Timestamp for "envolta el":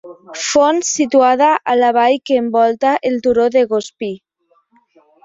2.45-3.21